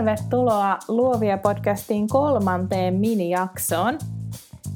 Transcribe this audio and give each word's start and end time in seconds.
Tervetuloa 0.00 0.78
Luovia 0.88 1.38
podcastin 1.38 2.08
kolmanteen 2.08 2.94
minijaksoon. 2.94 3.98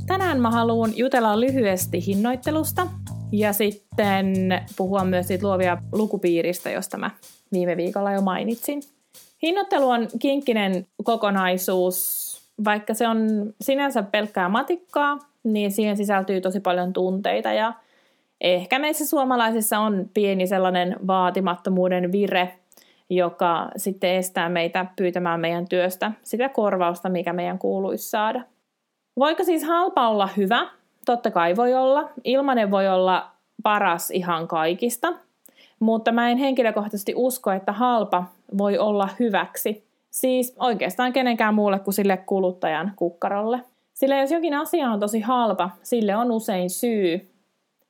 Tänään 0.06 0.40
mä 0.40 0.50
haluan 0.50 0.96
jutella 0.96 1.40
lyhyesti 1.40 2.06
hinnoittelusta 2.06 2.86
ja 3.32 3.52
sitten 3.52 4.34
puhua 4.76 5.04
myös 5.04 5.28
siitä 5.28 5.46
luovia 5.46 5.78
lukupiiristä, 5.92 6.70
josta 6.70 6.98
mä 6.98 7.10
viime 7.52 7.76
viikolla 7.76 8.12
jo 8.12 8.20
mainitsin. 8.20 8.82
Hinnoittelu 9.42 9.88
on 9.88 10.08
kinkkinen 10.18 10.86
kokonaisuus. 11.04 12.24
Vaikka 12.64 12.94
se 12.94 13.08
on 13.08 13.18
sinänsä 13.60 14.02
pelkkää 14.02 14.48
matikkaa, 14.48 15.18
niin 15.44 15.72
siihen 15.72 15.96
sisältyy 15.96 16.40
tosi 16.40 16.60
paljon 16.60 16.92
tunteita 16.92 17.52
ja 17.52 17.72
ehkä 18.40 18.78
meissä 18.78 19.06
suomalaisissa 19.06 19.78
on 19.78 20.10
pieni 20.14 20.46
sellainen 20.46 20.96
vaatimattomuuden 21.06 22.12
vire, 22.12 22.58
joka 23.10 23.70
sitten 23.76 24.10
estää 24.10 24.48
meitä 24.48 24.86
pyytämään 24.96 25.40
meidän 25.40 25.68
työstä 25.68 26.12
sitä 26.22 26.48
korvausta, 26.48 27.08
mikä 27.08 27.32
meidän 27.32 27.58
kuuluisi 27.58 28.10
saada. 28.10 28.42
Voiko 29.18 29.44
siis 29.44 29.64
halpa 29.64 30.08
olla 30.08 30.28
hyvä? 30.36 30.68
Totta 31.06 31.30
kai 31.30 31.56
voi 31.56 31.74
olla. 31.74 32.10
Ilmanen 32.24 32.70
voi 32.70 32.88
olla 32.88 33.30
paras 33.62 34.10
ihan 34.10 34.48
kaikista, 34.48 35.12
mutta 35.80 36.12
mä 36.12 36.30
en 36.30 36.38
henkilökohtaisesti 36.38 37.12
usko, 37.16 37.50
että 37.50 37.72
halpa 37.72 38.24
voi 38.58 38.78
olla 38.78 39.08
hyväksi. 39.20 39.84
Siis 40.10 40.56
oikeastaan 40.58 41.12
kenenkään 41.12 41.54
muulle 41.54 41.78
kuin 41.78 41.94
sille 41.94 42.16
kuluttajan 42.16 42.92
kukkarolle. 42.96 43.60
Sillä 43.94 44.16
jos 44.16 44.30
jokin 44.30 44.54
asia 44.54 44.90
on 44.90 45.00
tosi 45.00 45.20
halpa, 45.20 45.70
sille 45.82 46.16
on 46.16 46.32
usein 46.32 46.70
syy. 46.70 47.30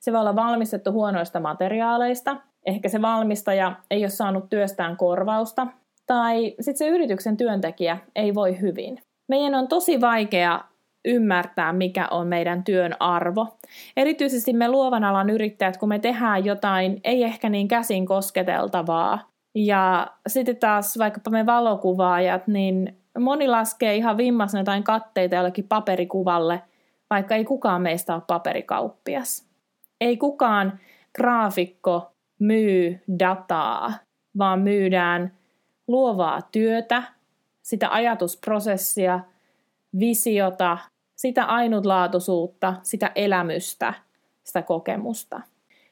Se 0.00 0.12
voi 0.12 0.20
olla 0.20 0.36
valmistettu 0.36 0.92
huonoista 0.92 1.40
materiaaleista, 1.40 2.36
ehkä 2.66 2.88
se 2.88 3.02
valmistaja 3.02 3.76
ei 3.90 4.02
ole 4.02 4.10
saanut 4.10 4.50
työstään 4.50 4.96
korvausta, 4.96 5.66
tai 6.06 6.54
sitten 6.60 6.78
se 6.78 6.88
yrityksen 6.88 7.36
työntekijä 7.36 7.98
ei 8.16 8.34
voi 8.34 8.60
hyvin. 8.60 8.98
Meidän 9.28 9.54
on 9.54 9.68
tosi 9.68 10.00
vaikea 10.00 10.60
ymmärtää, 11.04 11.72
mikä 11.72 12.08
on 12.10 12.26
meidän 12.26 12.64
työn 12.64 12.96
arvo. 13.00 13.56
Erityisesti 13.96 14.52
me 14.52 14.68
luovan 14.68 15.04
alan 15.04 15.30
yrittäjät, 15.30 15.76
kun 15.76 15.88
me 15.88 15.98
tehdään 15.98 16.44
jotain 16.44 17.00
ei 17.04 17.24
ehkä 17.24 17.48
niin 17.48 17.68
käsin 17.68 18.06
kosketeltavaa. 18.06 19.28
Ja 19.54 20.06
sitten 20.26 20.56
taas 20.56 20.98
vaikkapa 20.98 21.30
me 21.30 21.46
valokuvaajat, 21.46 22.46
niin 22.46 22.98
moni 23.18 23.48
laskee 23.48 23.96
ihan 23.96 24.16
vimmasena 24.16 24.60
jotain 24.60 24.84
katteita 24.84 25.34
jollekin 25.34 25.68
paperikuvalle, 25.68 26.62
vaikka 27.10 27.34
ei 27.34 27.44
kukaan 27.44 27.82
meistä 27.82 28.14
ole 28.14 28.22
paperikauppias. 28.26 29.46
Ei 30.00 30.16
kukaan 30.16 30.78
graafikko 31.16 32.13
myy 32.46 33.00
dataa, 33.18 33.92
vaan 34.38 34.60
myydään 34.60 35.32
luovaa 35.88 36.42
työtä, 36.52 37.02
sitä 37.62 37.88
ajatusprosessia, 37.90 39.20
visiota, 39.98 40.78
sitä 41.16 41.44
ainutlaatuisuutta, 41.44 42.74
sitä 42.82 43.10
elämystä, 43.14 43.94
sitä 44.44 44.62
kokemusta. 44.62 45.40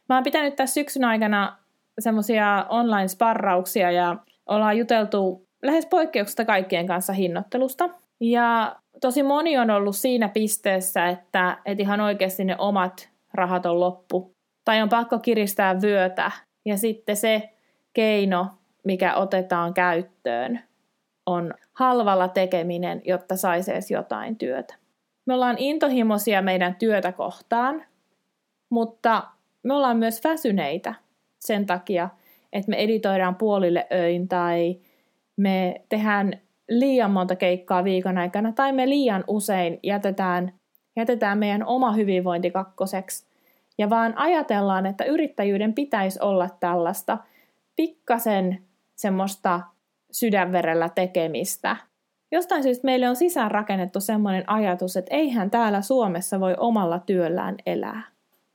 Mä 0.09 0.15
oon 0.15 0.25
pitänyt 0.25 0.57
tässä 0.57 0.75
syksyn 0.75 1.05
aikana 1.05 1.57
semmoisia 1.99 2.67
online-sparrauksia 2.69 3.91
ja 3.91 4.17
ollaan 4.47 4.79
juteltu 4.79 5.47
lähes 5.63 5.87
poikkeuksesta 5.87 6.45
kaikkien 6.45 6.87
kanssa 6.87 7.13
hinnoittelusta. 7.13 7.89
Ja 8.21 8.77
tosi 9.01 9.23
moni 9.23 9.59
on 9.59 9.71
ollut 9.71 9.97
siinä 9.97 10.29
pisteessä, 10.29 11.09
että, 11.09 11.59
että 11.65 11.83
ihan 11.83 12.01
oikeasti 12.01 12.45
ne 12.45 12.57
omat 12.59 13.09
rahat 13.35 13.67
on 13.67 13.81
loppu 13.81 14.35
tai 14.65 14.83
on 14.83 14.89
pakko 14.89 15.19
kiristää 15.19 15.81
vyötä. 15.83 16.31
Ja 16.65 16.77
sitten 16.77 17.17
se 17.17 17.51
keino, 17.93 18.47
mikä 18.85 19.15
otetaan 19.15 19.75
käyttöön, 19.75 20.61
on 21.27 21.55
halvalla 21.73 22.29
tekeminen, 22.29 23.03
jotta 23.05 23.37
saisi 23.37 23.73
edes 23.73 23.91
jotain 23.91 24.37
työtä. 24.37 24.75
Me 25.27 25.35
ollaan 25.35 25.57
intohimoisia 25.59 26.43
meidän 26.43 26.75
työtä 26.75 27.13
kohtaan, 27.13 27.85
mutta 28.71 29.23
me 29.63 29.75
ollaan 29.75 29.97
myös 29.97 30.25
väsyneitä 30.25 30.95
sen 31.39 31.67
takia, 31.67 32.09
että 32.53 32.71
me 32.71 32.77
editoidaan 32.77 33.35
puolille 33.35 33.87
öin 33.93 34.29
tai 34.29 34.81
me 35.37 35.85
tehdään 35.89 36.41
liian 36.69 37.11
monta 37.11 37.37
keikkaa 37.37 37.85
viikon 37.85 38.19
aikana 38.19 38.53
tai 38.53 38.73
me 38.73 38.89
liian 38.89 39.25
usein 39.27 39.79
jätetään, 39.83 40.53
jätetään 40.97 41.39
meidän 41.39 41.67
oma 41.67 41.93
hyvinvointi 41.93 42.51
kakkoseksi 42.51 43.32
ja 43.79 43.91
vaan 43.91 44.19
ajatellaan, 44.19 44.87
että 44.87 45.05
yrittäjyyden 45.05 45.75
pitäisi 45.75 46.19
olla 46.23 46.49
tällaista 46.61 47.19
pikkasen 47.77 48.63
semmoista 48.97 49.61
sydänverellä 50.13 50.89
tekemistä. 50.89 51.77
Jostain 52.33 52.63
syystä 52.63 52.85
meille 52.85 53.09
on 53.09 53.17
sisään 53.17 53.51
rakennettu 53.51 54.01
semmoinen 54.01 54.51
ajatus, 54.51 54.97
että 54.97 55.17
eihän 55.17 55.51
täällä 55.51 55.81
Suomessa 55.81 56.41
voi 56.41 56.55
omalla 56.59 56.99
työllään 56.99 57.55
elää. 57.67 58.03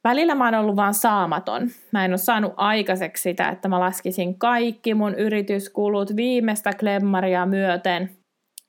Välillä 0.03 0.35
mä 0.35 0.45
oon 0.45 0.55
ollut 0.55 0.75
vaan 0.75 0.93
saamaton. 0.93 1.69
Mä 1.91 2.05
en 2.05 2.11
ole 2.11 2.17
saanut 2.17 2.53
aikaiseksi 2.57 3.21
sitä, 3.21 3.49
että 3.49 3.67
mä 3.67 3.79
laskisin 3.79 4.39
kaikki 4.39 4.93
mun 4.93 5.15
yrityskulut 5.15 6.15
viimeistä 6.15 6.73
klemmaria 6.73 7.45
myöten. 7.45 8.09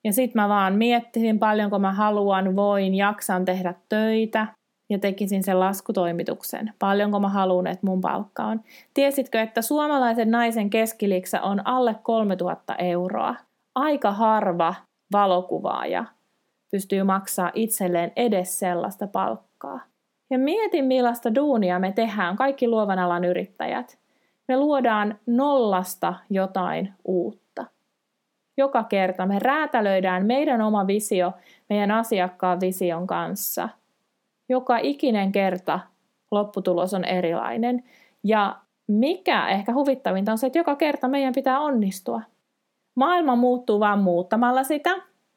Ja 0.05 0.13
sit 0.13 0.35
mä 0.35 0.49
vaan 0.49 0.75
miettisin 0.75 1.39
paljonko 1.39 1.79
mä 1.79 1.93
haluan, 1.93 2.57
voin, 2.57 2.95
jaksan 2.95 3.45
tehdä 3.45 3.75
töitä 3.89 4.47
ja 4.91 4.99
tekisin 4.99 5.43
sen 5.43 5.61
laskutoimituksen. 5.61 6.73
Paljonko 6.79 7.21
mä 7.21 7.29
haluan, 7.29 7.67
että 7.67 7.87
mun 7.87 8.01
palkka 8.01 8.45
on. 8.45 8.61
Tiesitkö, 8.95 9.41
että 9.41 9.63
suomalaisen 9.63 10.31
naisen 10.31 10.71
keskiliksä 10.71 11.43
on 11.43 11.67
alle 11.67 11.97
3000 12.03 12.75
euroa? 12.75 13.35
Aika 13.75 14.13
harva 14.13 14.75
valokuvaaja 15.13 16.05
pystyy 16.71 17.03
maksaa 17.03 17.51
itselleen 17.55 18.13
edes 18.17 18.59
sellaista 18.59 19.07
palkkaa. 19.07 19.81
Ja 20.31 20.39
mietin, 20.39 20.85
millaista 20.85 21.35
duunia 21.35 21.79
me 21.79 21.93
tehdään, 21.93 22.37
kaikki 22.37 22.69
luovan 22.69 22.99
alan 22.99 23.25
yrittäjät. 23.25 23.99
Me 24.49 24.57
luodaan 24.57 25.19
nollasta 25.27 26.15
jotain 26.31 26.93
uutta. 27.05 27.65
Joka 28.57 28.85
kerta 28.85 29.27
me 29.27 29.39
räätälöidään 29.39 30.27
meidän 30.27 30.61
oma 30.61 30.87
visio 30.87 31.33
meidän 31.69 31.91
asiakkaan 31.91 32.61
vision 32.61 33.07
kanssa– 33.07 33.69
joka 34.49 34.79
ikinen 34.79 35.33
kerta 35.33 35.81
lopputulos 36.31 36.95
on 36.95 37.05
erilainen. 37.05 37.85
Ja 38.25 38.57
mikä 38.87 39.49
ehkä 39.49 39.73
huvittavinta 39.73 40.33
on 40.33 40.39
se, 40.39 40.47
että 40.47 40.59
joka 40.59 40.77
kerta 40.77 41.09
meidän 41.09 41.35
pitää 41.35 41.61
onnistua. 41.61 42.21
Maailma 42.95 43.37
muuttuu 43.37 43.81
vaan 43.81 43.99
muuttamalla 43.99 44.65
sitä, 44.65 44.91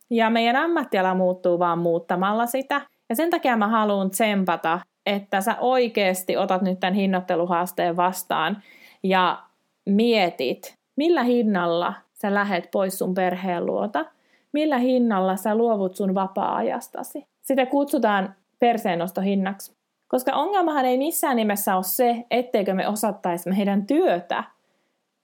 ja 0.09 0.29
meidän 0.29 0.55
ammattiala 0.55 1.15
muuttuu 1.15 1.59
vaan 1.59 1.79
muuttamalla 1.79 2.45
sitä. 2.45 2.81
Ja 3.09 3.15
sen 3.15 3.29
takia 3.29 3.57
mä 3.57 3.67
haluan 3.67 4.09
tsempata, 4.09 4.79
että 5.05 5.41
sä 5.41 5.55
oikeasti 5.59 6.37
otat 6.37 6.61
nyt 6.61 6.79
tämän 6.79 6.93
hinnoitteluhaasteen 6.93 7.95
vastaan 7.95 8.63
ja 9.03 9.43
mietit, 9.85 10.75
millä 10.95 11.23
hinnalla 11.23 11.93
sä 12.13 12.33
lähet 12.33 12.71
pois 12.71 12.99
sun 12.99 13.13
perheen 13.13 13.65
luota, 13.65 14.05
millä 14.53 14.77
hinnalla 14.77 15.35
sä 15.35 15.55
luovut 15.55 15.95
sun 15.95 16.15
vapaa-ajastasi. 16.15 17.25
Sitä 17.41 17.65
kutsutaan 17.65 18.35
perseennostohinnaksi. 18.61 19.73
Koska 20.07 20.31
ongelmahan 20.31 20.85
ei 20.85 20.97
missään 20.97 21.35
nimessä 21.35 21.75
ole 21.75 21.83
se, 21.83 22.25
etteikö 22.31 22.73
me 22.73 22.87
osattaisi 22.87 23.49
meidän 23.49 23.87
työtä. 23.87 24.43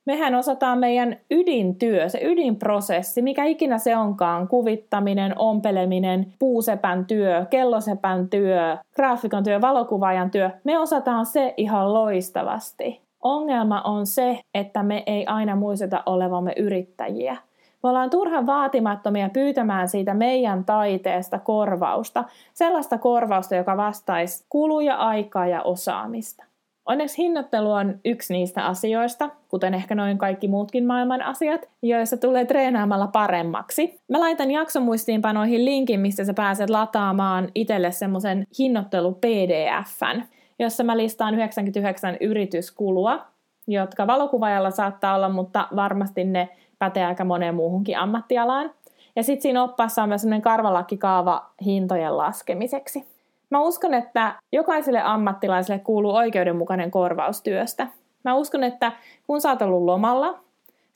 Mehän 0.06 0.36
osataan 0.36 0.80
meidän 0.80 1.18
ydintyö, 1.32 2.10
se 2.10 2.20
ydinprosessi, 2.24 3.22
mikä 3.22 3.46
ikinä 3.46 3.78
se 3.78 3.98
onkaan, 3.98 4.48
kuvittaminen, 4.48 5.40
ompeleminen, 5.40 6.34
puusepän 6.40 7.06
työ, 7.06 7.46
kellosepän 7.50 8.30
työ, 8.30 8.78
graafikon 8.96 9.44
työ, 9.44 9.62
valokuvaajan 9.62 10.32
työ. 10.32 10.50
Me 10.64 10.80
osataan 10.80 11.26
se 11.26 11.54
ihan 11.58 11.94
loistavasti. 11.94 13.02
Ongelma 13.24 13.82
on 13.82 14.06
se, 14.06 14.40
että 14.54 14.84
me 14.84 15.04
ei 15.06 15.26
aina 15.26 15.56
muisteta 15.56 16.04
olevamme 16.06 16.54
yrittäjiä. 16.58 17.38
Me 17.84 17.90
ollaan 17.90 18.10
turhan 18.10 18.46
vaatimattomia 18.46 19.30
pyytämään 19.30 19.88
siitä 19.88 20.14
meidän 20.14 20.66
taiteesta 20.66 21.40
korvausta, 21.40 22.24
sellaista 22.54 22.98
korvausta, 22.98 23.56
joka 23.56 23.78
vastaisi 23.78 24.46
kuluja, 24.50 24.96
aikaa 24.96 25.48
ja 25.48 25.62
osaamista. 25.62 26.44
Onneksi 26.86 27.18
hinnoittelu 27.18 27.72
on 27.72 28.00
yksi 28.06 28.34
niistä 28.34 28.66
asioista, 28.66 29.30
kuten 29.48 29.74
ehkä 29.74 29.96
noin 29.96 30.18
kaikki 30.18 30.48
muutkin 30.48 30.86
maailman 30.86 31.22
asiat, 31.22 31.70
joissa 31.82 32.18
tulee 32.18 32.46
treenaamalla 32.46 33.08
paremmaksi. 33.08 34.02
Mä 34.10 34.20
laitan 34.20 34.52
jaksomuistiinpanoihin 34.52 35.66
linkin, 35.66 36.00
mistä 36.00 36.26
sä 36.26 36.34
pääset 36.34 36.70
lataamaan 36.70 37.50
itselle 37.56 37.92
semmoisen 37.92 38.48
hinnoittelu 38.60 39.14
PDFn, 39.14 40.22
jossa 40.60 40.84
mä 40.84 40.98
listaan 40.98 41.34
99 41.36 42.18
yrityskulua, 42.22 43.26
jotka 43.68 44.08
valokuvaajalla 44.08 44.72
saattaa 44.72 45.16
olla, 45.16 45.30
mutta 45.30 45.68
varmasti 45.76 46.24
ne 46.24 46.50
pätee 46.80 47.06
aika 47.06 47.24
moneen 47.24 47.56
muuhunkin 47.56 47.98
ammattialaan. 47.98 48.72
Ja 49.16 49.24
sitten 49.24 49.42
siinä 49.42 49.64
oppaassa 49.64 50.04
on 50.04 50.10
myös 50.10 50.22
sellainen 50.22 50.42
karvalakkikaava 50.42 51.46
hintojen 51.66 52.18
laskemiseksi. 52.18 53.08
Mä 53.50 53.60
uskon, 53.60 53.94
että 53.94 54.36
jokaiselle 54.52 55.02
ammattilaiselle 55.02 55.80
kuuluu 55.80 56.16
oikeudenmukainen 56.16 56.92
korvaustyöstä. 56.92 57.88
Mä 58.24 58.36
uskon, 58.36 58.64
että 58.64 58.92
kun 59.28 59.42
sä 59.42 59.50
oot 59.50 59.62
ollut 59.62 59.84
lomalla, 59.84 60.40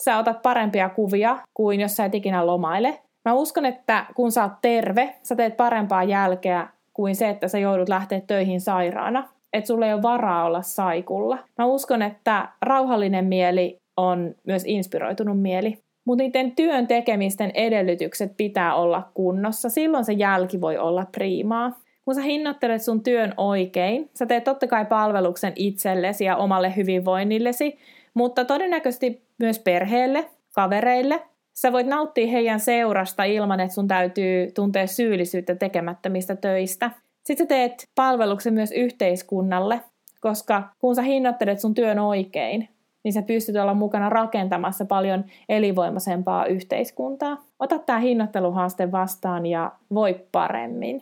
sä 0.04 0.18
otat 0.18 0.42
parempia 0.42 0.90
kuvia 0.90 1.38
kuin 1.54 1.82
jos 1.82 1.96
sä 1.96 2.06
et 2.06 2.16
ikinä 2.16 2.46
lomaile. 2.46 3.02
Mä 3.26 3.34
uskon, 3.34 3.66
että 3.66 4.06
kun 4.16 4.32
sä 4.32 4.44
oot 4.44 4.54
terve, 4.62 5.16
sä 5.24 5.36
teet 5.36 5.58
parempaa 5.58 6.04
jälkeä 6.04 6.68
kuin 6.94 7.16
se, 7.16 7.30
että 7.30 7.48
sä 7.48 7.60
joudut 7.60 7.90
lähteä 7.90 8.22
töihin 8.28 8.62
sairaana. 8.62 9.28
Että 9.54 9.68
sulla 9.68 9.88
ei 9.88 9.94
ole 9.94 10.02
varaa 10.02 10.46
olla 10.46 10.62
saikulla. 10.62 11.38
Mä 11.58 11.66
uskon, 11.66 12.02
että 12.02 12.50
rauhallinen 12.62 13.26
mieli 13.26 13.78
on 13.98 14.36
myös 14.48 14.64
inspiroitunut 14.66 15.42
mieli. 15.42 15.78
Mutta 16.06 16.24
niiden 16.24 16.52
työn 16.52 16.88
tekemisten 16.88 17.52
edellytykset 17.54 18.38
pitää 18.38 18.76
olla 18.76 19.10
kunnossa. 19.14 19.70
Silloin 19.70 20.06
se 20.06 20.14
jälki 20.14 20.62
voi 20.62 20.78
olla 20.78 21.06
priimaa. 21.12 21.80
Kun 22.06 22.16
sä 22.16 22.22
hinnoittelet 22.22 22.82
sun 22.82 23.04
työn 23.04 23.34
oikein, 23.38 24.10
sä 24.14 24.26
teet 24.26 24.44
totta 24.44 24.68
kai 24.68 24.86
palveluksen 24.86 25.54
itsellesi 25.56 26.26
ja 26.26 26.36
omalle 26.36 26.76
hyvinvoinnillesi, 26.76 27.78
mutta 28.14 28.46
todennäköisesti 28.46 29.22
myös 29.40 29.60
perheelle, 29.60 30.26
kavereille. 30.56 31.22
Sä 31.54 31.72
voit 31.72 31.88
nauttia 31.88 32.28
heidän 32.28 32.60
seurasta 32.60 33.24
ilman, 33.24 33.60
että 33.60 33.76
sun 33.76 33.88
täytyy 33.88 34.52
tuntea 34.52 34.88
syyllisyyttä 34.88 35.56
tekemättömistä 35.56 36.36
töistä. 36.36 36.92
Sitten 37.24 37.44
sä 37.44 37.48
teet 37.48 37.90
palveluksen 37.96 38.54
myös 38.54 38.72
yhteiskunnalle, 38.72 39.82
koska 40.22 40.64
kun 40.80 40.96
sä 40.96 41.02
hinnoittelet 41.02 41.60
sun 41.60 41.74
työn 41.74 42.00
oikein, 42.00 42.70
niin 43.04 43.14
sä 43.14 43.22
pystyt 43.22 43.56
olla 43.56 43.74
mukana 43.74 44.10
rakentamassa 44.10 44.86
paljon 44.86 45.26
elinvoimaisempaa 45.50 46.46
yhteiskuntaa. 46.46 47.38
Ota 47.60 47.80
tämä 47.80 48.00
hinnoitteluhaaste 48.00 48.92
vastaan 48.92 49.46
ja 49.46 49.72
voi 49.94 50.26
paremmin. 50.32 51.02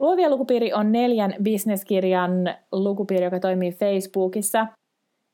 Luovia 0.00 0.30
lukupiiri 0.30 0.72
on 0.72 0.92
neljän 0.92 1.34
bisneskirjan 1.42 2.32
lukupiiri, 2.72 3.24
joka 3.24 3.40
toimii 3.40 3.72
Facebookissa. 3.72 4.66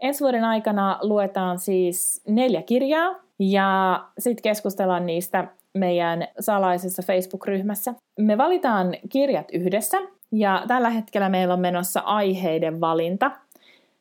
Ensi 0.00 0.20
vuoden 0.20 0.44
aikana 0.44 0.98
luetaan 1.02 1.58
siis 1.58 2.22
neljä 2.28 2.62
kirjaa 2.62 3.27
ja 3.38 4.04
sitten 4.18 4.42
keskustellaan 4.42 5.06
niistä 5.06 5.44
meidän 5.74 6.28
salaisessa 6.40 7.02
Facebook-ryhmässä. 7.02 7.94
Me 8.18 8.38
valitaan 8.38 8.94
kirjat 9.08 9.48
yhdessä 9.52 9.98
ja 10.32 10.64
tällä 10.68 10.90
hetkellä 10.90 11.28
meillä 11.28 11.54
on 11.54 11.60
menossa 11.60 12.00
aiheiden 12.00 12.80
valinta. 12.80 13.30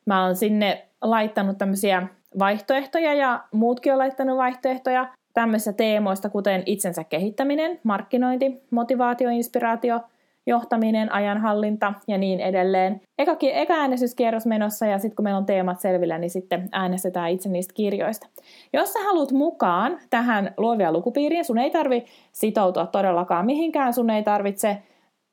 Mä 0.06 0.24
oon 0.24 0.36
sinne 0.36 0.86
laittanut 1.02 1.58
tämmöisiä 1.58 2.06
vaihtoehtoja 2.38 3.14
ja 3.14 3.44
muutkin 3.52 3.92
on 3.92 3.98
laittanut 3.98 4.36
vaihtoehtoja 4.36 5.08
tämmöisistä 5.34 5.72
teemoista, 5.72 6.30
kuten 6.30 6.62
itsensä 6.66 7.04
kehittäminen, 7.04 7.80
markkinointi, 7.82 8.62
motivaatio, 8.70 9.30
inspiraatio, 9.30 10.00
johtaminen, 10.48 11.12
ajanhallinta 11.12 11.92
ja 12.08 12.18
niin 12.18 12.40
edelleen. 12.40 13.00
Eka, 13.18 13.36
eka 13.40 13.74
äänestyskierros 13.74 14.46
menossa 14.46 14.86
ja 14.86 14.98
sitten 14.98 15.16
kun 15.16 15.24
meillä 15.24 15.38
on 15.38 15.46
teemat 15.46 15.80
selvillä, 15.80 16.18
niin 16.18 16.30
sitten 16.30 16.68
äänestetään 16.72 17.30
itse 17.30 17.48
niistä 17.48 17.74
kirjoista. 17.74 18.26
Jos 18.72 18.92
sä 18.92 18.98
haluat 19.04 19.32
mukaan 19.32 19.98
tähän 20.10 20.54
luovia 20.56 20.92
lukupiiriin, 20.92 21.44
sun 21.44 21.58
ei 21.58 21.70
tarvi 21.70 22.04
sitoutua 22.32 22.86
todellakaan 22.86 23.46
mihinkään, 23.46 23.94
sun 23.94 24.10
ei 24.10 24.22
tarvitse 24.22 24.78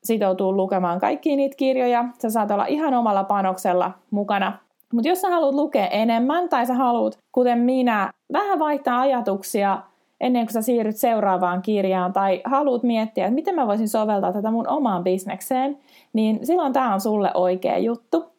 sitoutua 0.04 0.52
lukemaan 0.52 1.00
kaikkia 1.00 1.36
niitä 1.36 1.56
kirjoja. 1.56 2.04
Sä 2.18 2.30
saat 2.30 2.50
olla 2.50 2.66
ihan 2.66 2.94
omalla 2.94 3.24
panoksella 3.24 3.92
mukana. 4.10 4.58
Mutta 4.92 5.08
jos 5.08 5.20
sä 5.20 5.30
haluat 5.30 5.54
lukea 5.54 5.86
enemmän 5.86 6.48
tai 6.48 6.66
sä 6.66 6.74
haluat, 6.74 7.18
kuten 7.32 7.58
minä, 7.58 8.10
vähän 8.32 8.58
vaihtaa 8.58 9.00
ajatuksia 9.00 9.78
ennen 10.20 10.46
kuin 10.46 10.52
sä 10.52 10.62
siirryt 10.62 10.96
seuraavaan 10.96 11.62
kirjaan 11.62 12.12
tai 12.12 12.40
haluat 12.44 12.82
miettiä, 12.82 13.24
että 13.24 13.34
miten 13.34 13.54
mä 13.54 13.66
voisin 13.66 13.88
soveltaa 13.88 14.32
tätä 14.32 14.50
mun 14.50 14.68
omaan 14.68 15.04
bisnekseen, 15.04 15.78
niin 16.12 16.46
silloin 16.46 16.72
tämä 16.72 16.94
on 16.94 17.00
sulle 17.00 17.30
oikea 17.34 17.78
juttu. 17.78 18.36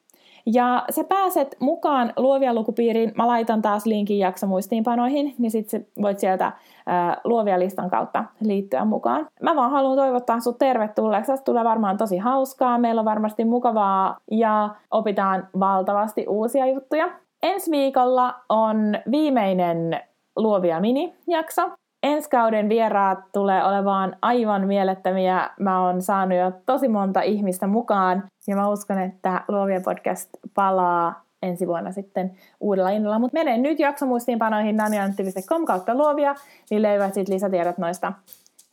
Ja 0.53 0.83
sä 0.89 1.03
pääset 1.03 1.55
mukaan 1.59 2.13
luovia 2.17 2.53
lukupiiriin. 2.53 3.11
Mä 3.15 3.27
laitan 3.27 3.61
taas 3.61 3.85
linkin 3.85 4.19
jaksomuistiinpanoihin, 4.19 5.35
niin 5.37 5.51
sit 5.51 5.69
sä 5.69 5.79
voit 6.01 6.19
sieltä 6.19 6.51
ää, 6.85 7.17
luovia 7.23 7.59
listan 7.59 7.89
kautta 7.89 8.23
liittyä 8.41 8.85
mukaan. 8.85 9.27
Mä 9.41 9.55
vaan 9.55 9.71
haluan 9.71 9.97
toivottaa 9.97 10.39
sut 10.39 10.57
tervetulleeksi. 10.57 11.31
Tästä 11.31 11.43
tulee 11.45 11.63
varmaan 11.63 11.97
tosi 11.97 12.17
hauskaa. 12.17 12.77
Meillä 12.77 12.99
on 12.99 13.05
varmasti 13.05 13.45
mukavaa 13.45 14.17
ja 14.31 14.69
opitaan 14.91 15.47
valtavasti 15.59 16.25
uusia 16.27 16.65
juttuja. 16.65 17.09
Ensi 17.43 17.71
viikolla 17.71 18.35
on 18.49 18.77
viimeinen 19.11 19.99
luovia 20.37 20.79
mini-jakso. 20.79 21.71
Ensi 22.03 22.29
kauden 22.29 22.69
vieraat 22.69 23.19
tulee 23.33 23.63
olemaan 23.63 24.17
aivan 24.21 24.67
mielettömiä. 24.67 25.49
Mä 25.59 25.81
oon 25.85 26.01
saanut 26.01 26.37
jo 26.37 26.51
tosi 26.65 26.87
monta 26.87 27.21
ihmistä 27.21 27.67
mukaan 27.67 28.23
ja 28.47 28.55
mä 28.55 28.69
uskon, 28.69 28.99
että 28.99 29.41
Luovia 29.47 29.81
podcast 29.81 30.29
palaa 30.53 31.21
ensi 31.41 31.67
vuonna 31.67 31.91
sitten 31.91 32.31
uudella 32.59 32.89
innolla. 32.89 33.19
Mutta 33.19 33.37
mene 33.37 33.57
nyt 33.57 33.79
jaksomuistiinpanoihin 33.79 34.77
naniantti.com 34.77 35.65
kautta 35.65 35.95
luovia, 35.95 36.35
niin 36.69 36.81
löydät 36.81 37.13
sitten 37.13 37.35
lisätiedot 37.35 37.77
noista 37.77 38.13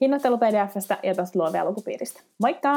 hinnoittelu-pdfstä 0.00 0.96
ja 1.02 1.14
tuosta 1.14 1.38
luovia 1.38 1.64
lukupiiristä. 1.64 2.20
Moikka! 2.40 2.70